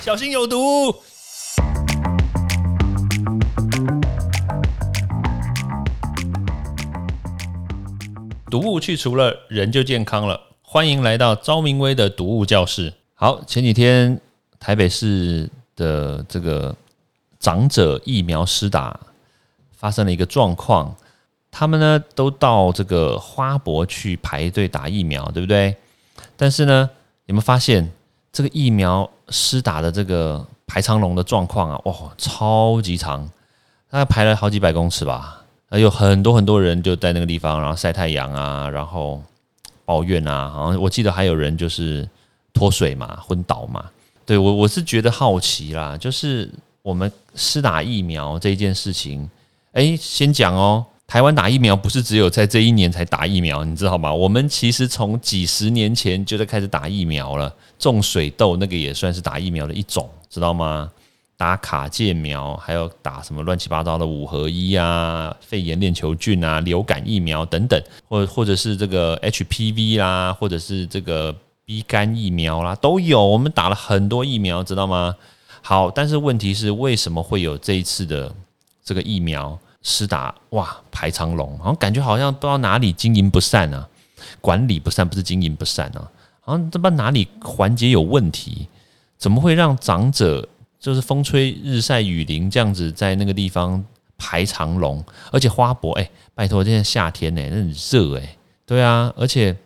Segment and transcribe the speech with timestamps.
[0.00, 0.94] 小心有毒。
[8.48, 10.40] 毒物去除了，人就健康了。
[10.62, 12.94] 欢迎来到昭明威的毒物教室。
[13.14, 14.18] 好，前几天
[14.58, 16.74] 台北市的这个
[17.40, 18.98] 长者疫苗施打
[19.76, 20.96] 发生了一个状况，
[21.50, 25.76] 他们呢都到这个花博去排队打疫苗，对不对？
[26.36, 26.88] 但是呢，
[27.26, 27.92] 有没有发现
[28.32, 31.80] 这个疫苗施打的这个排长龙的状况啊？
[31.84, 33.28] 哇，超级长，
[33.90, 35.44] 大概排了好几百公尺吧。
[35.70, 39.22] 有很多很多人就在那个地方，然后晒太阳啊，然后
[39.84, 42.08] 抱怨啊，好像我记得还有人就是
[42.54, 43.84] 脱水嘛，昏倒嘛。
[44.24, 46.50] 对我我是觉得好奇啦，就是
[46.82, 49.28] 我们施打疫苗这件事情，
[49.72, 54.12] 哎，先讲哦，台湾打疫苗不是只有在这一年才打疫苗，你知道吗？
[54.12, 60.92] 我们其实从几十年前就在开始打疫苗了，种水痘那个也算是打疫苗的一种，知道吗？
[61.38, 71.34] 打卡介苗，还有打什么乱七八糟的五合一啊、肺炎链球菌啊、流感疫苗等等，或或者是这个 HPV 啦，或者是这个
[71.64, 73.24] B 肝疫苗啦，都有。
[73.26, 75.16] 我们打了很多疫苗，知道吗？
[75.62, 78.30] 好，但是问题是，为什么会有这一次的
[78.84, 80.34] 这个疫苗施打？
[80.50, 83.88] 哇，排长龙，好像感觉好像不知道哪里经营不善啊，
[84.40, 88.68] 管理不善，不是经营不善啊，好像这不哪里环节有问题？
[89.16, 90.46] 怎么会让长者？
[90.78, 93.84] 就是风吹日晒雨淋这样子，在那个地方
[94.16, 99.56] 排长龙，而且花博哎，拜托，现在夏天呢，那很热哎，对啊，而且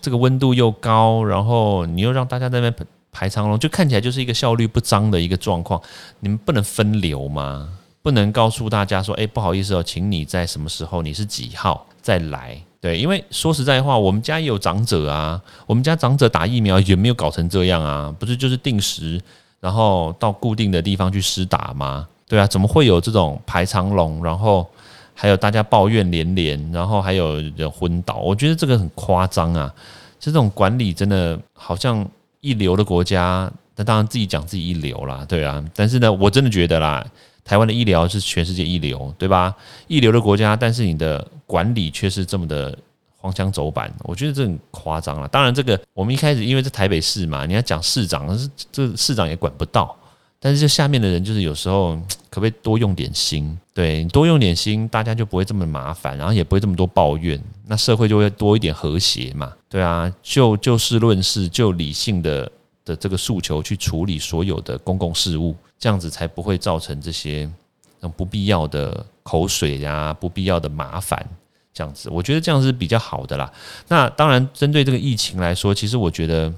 [0.00, 5.80] 这个温度又高，然后你又让大家在那边排长龙，就看起来就是一个效率不彰的一个状况。
[6.18, 7.75] 你们不能分流吗？
[8.06, 12.56] 不能告诉大家说，哎，不好意思哦，请你在什么时候你是几号再来？
[12.80, 19.20] 对，因为说实在话，我们家也有长者啊，我们家长者打疫苗也没有搞成这样啊，不是就是定时。
[19.58, 22.06] 然后到固定的地方去施打吗？
[22.28, 24.22] 对啊，怎么会有这种排长龙？
[24.22, 24.64] 然后
[25.12, 29.74] 还有大家抱怨连连，然后还有人昏倒，我觉得这个很夸张啊！
[30.20, 32.08] 这种管理真的好像
[32.40, 35.60] 一流的国家，那当然自己讲自己一流啦，对啊。
[35.74, 37.04] 但是呢，我真的觉得啦，
[37.46, 39.54] 台湾的医疗是全世界一流，对吧？
[39.86, 42.76] 一流的国家，但是你的管理却是这么的。
[43.18, 45.26] 荒腔走板，我觉得这很夸张了。
[45.26, 49.96] 当然，这个我们一开始因为在台北市嘛，你要讲市长，是这市长也管不到。
[50.38, 51.96] 但是这下面的人，就是有时候
[52.30, 53.58] 可不可以多用点心？
[53.74, 59.52] 对，多用点心，大家就不会这么麻烦，然后也不会这么多抱怨，那社会就会多一点和谐嘛。
[59.68, 62.52] 对啊，就就事论事，就理性的
[62.84, 67.50] 的这个诉求去处理所有的公共事务，这样子才不会造成这些
[68.16, 71.26] 不必要的口水呀，不必要的麻烦。
[71.74, 73.52] 这样子，我觉得这样是比较好的啦。
[73.88, 76.50] 那当然，针对这个疫情来说，其实我觉得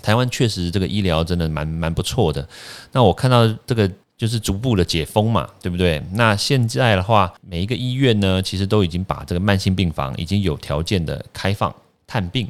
[0.00, 2.48] 台湾确实这个医疗真的蛮蛮不错的。
[2.90, 6.02] 那我看到这个就是逐步的解封嘛，对不对？
[6.12, 11.74] 那现在的话，每一个医院呢，其实都已经把这个慢性病房已经有条件的开放
[12.06, 12.48] 探病。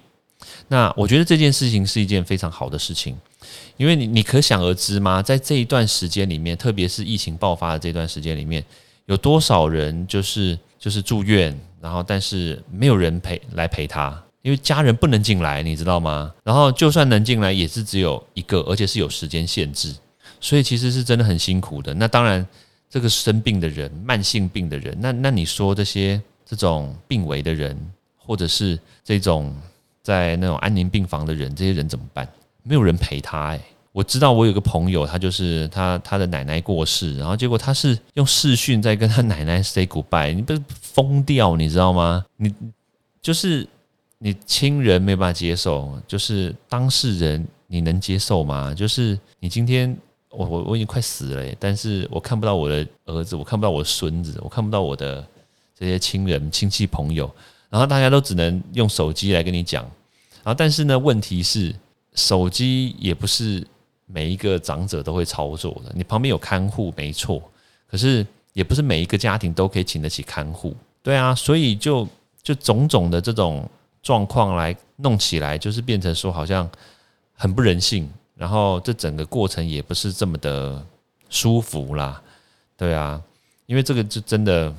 [0.69, 3.17] 那我觉得这件事情是一件非常好的事情，
[3.77, 5.23] 因为你你可想而知吗？
[5.23, 8.65] 在这一段时间里面，特别是疫情爆发的这段时间里面，
[9.07, 11.59] 有多少人就是就是住院？
[11.81, 16.33] 然后，但是没有人陪来陪他，因为家人不能进来，你知道吗？
[16.45, 19.93] 然后就算能进来，也是只有一个，而且是有时间限制，
[20.41, 21.93] 所以其实是真的很辛苦的。
[21.93, 22.47] 那当然，
[22.89, 27.77] 这个生病的人、慢性病的人，那那你说这些这种病危的人，
[28.17, 29.53] 或者是这种
[30.03, 32.29] 在那种安宁病房的人，这些人怎么办？
[32.63, 33.61] 没有人陪他，诶。
[33.93, 42.25] 我知道我有个朋友，他就是他他的奶奶过世，然后结果他是用视讯在跟他奶奶 say goodbye，你不是疯掉，你知道吗？
[42.39, 42.55] 你
[43.21, 43.69] 就是
[44.17, 48.73] 你亲人没办法接受，就是当事人你能接受吗？
[48.73, 49.95] 就是你今天
[50.31, 55.23] 我我我已经快死了，但是我看不到我的儿子，我看不到我的孙子，我看不到我的
[55.79, 57.31] 这些亲人亲戚朋友，
[57.73, 59.83] 然后大家都只能用手机来跟你讲，
[60.45, 61.75] 然后但是呢，问题是
[62.15, 63.67] 手机也不是。
[64.05, 67.43] 每一个长者都会操作的，你旁边有看护没错，
[67.87, 72.07] 可是也不是每一个家庭都可以请得起看护，对啊，所以就
[72.43, 73.67] 就种种的这种
[74.03, 76.69] 状况来弄起来，就是变成说好像
[77.33, 80.85] 很不人性，然后这整个过程也不是这么的
[81.31, 82.21] 舒服啦，
[82.77, 83.19] 对啊，
[83.65, 84.75] 因为这个就真的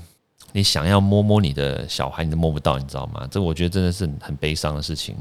[0.53, 3.27] 你想要摸摸你的小孩，你都摸不到，你知道吗？
[3.29, 5.15] 这我觉得真的是很悲伤的事情。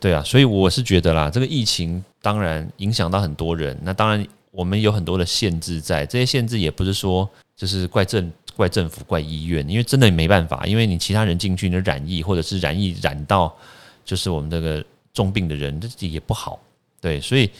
[0.00, 3.78] 对啊，所以我是觉得啦，这个疫情当然影响到很多人。
[3.82, 13.54] 那当然，我们有很多的限制在，这些限制也不是说就是怪政、怪政府、怪医院，因为真的没办法，因为你其他人进去你的染疫，或者是染疫染到
[14.04, 16.60] 就是我们这个重病的人，这也不好。
[17.00, 17.50] 对，所以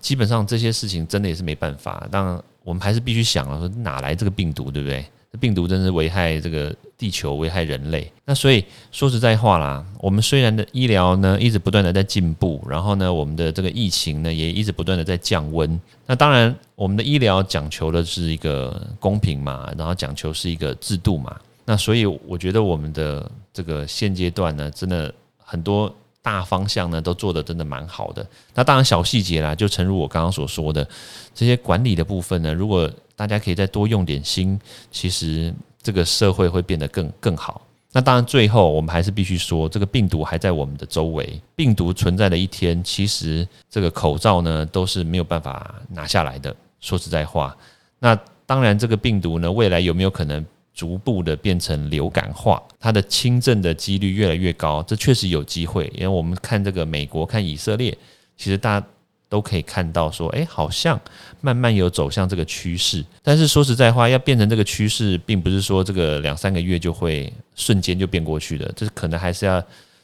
[0.00, 2.06] 基本上这些事情真的也是没办法。
[2.10, 5.04] 当然，我们还是必须想了，说哪来这个病毒，对不对？
[5.40, 8.10] 病毒真是危害这个地球，危害人类。
[8.24, 15.80] 那所以说实在话啦，我们虽然的医疗呢一直不断的在进步，然后呢，我们的这个疫情呢也一直不断的在降温。
[16.06, 21.36] 那当然，我们的医疗讲求的是一个公平嘛，然后讲求是一个制度嘛。
[21.64, 28.26] 那所以我觉得我们的这个现阶段呢，真的很多大方向呢都做的真的蛮好的。
[28.54, 30.86] 那当然小细节啦，就诚如我刚刚所说的，
[31.34, 34.58] 这些管理的部分呢，如果大家可以再多用点心，
[34.90, 37.66] 其实这个社会会变得更更好。
[37.92, 41.40] 那当然，最后我们还是必须说，这个病毒还在我们的周围。
[41.54, 46.54] 病毒存在的一天，其实这个口罩呢都是没有办法拿下来的。
[46.80, 47.56] 说实在话，
[48.00, 50.44] 那当然，这个病毒呢，未来有没有可能
[50.74, 52.60] 逐步的变成流感化？
[52.80, 55.88] 它的轻症的几率越来越高，这确实有机会。
[55.94, 57.96] 因为我们看这个美国，看以色列，
[58.36, 58.84] 其实大。
[59.28, 61.00] 都可以看到，说，哎，好像
[61.40, 63.04] 慢慢有走向这个趋势。
[63.22, 69.60] 但是说实在话，要变成这个趋势，并不是说这个两三个月就会瞬间就变过去的，这可能还是要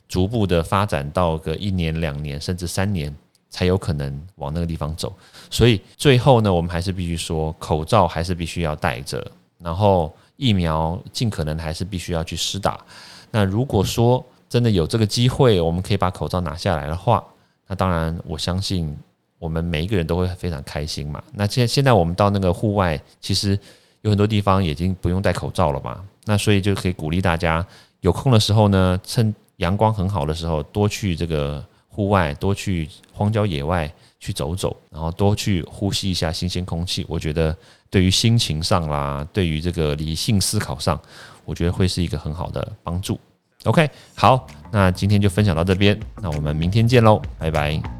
[0.08, 3.14] 逐步的发展到个一年、两年，甚至三年，
[3.50, 5.14] 才有可能往那个地方走。
[5.49, 9.25] 所以最后呢，我们还是必须说，口罩还是必须要戴着，
[9.58, 12.84] 然后疫苗尽可能还是必须要去施打。
[13.31, 17.23] 那如果说真的有这个机会，我们可以把口罩拿下来的话，
[17.69, 18.99] 那当然我相信。
[19.40, 21.20] 我们每一个人都会非常开心嘛。
[21.32, 23.58] 那现现在我们到那个户外，其实
[24.02, 26.00] 有很多地方已经不用戴口罩了嘛。
[26.26, 27.66] 那所以就可以鼓励大家
[28.02, 37.04] 有空的时候呢，趁阳光很好的时候，多去这个户外，多去荒郊野外去走走，然后多去呼吸一下新鲜空气。
[37.08, 37.56] 我觉得
[37.88, 41.00] 对于心情上啦，对于这个理性思考上，
[41.46, 43.19] 我觉得会是一个很好的帮助。
[43.64, 48.00] OK，好，那今天就分享到这边，那我们明天见喽，拜拜。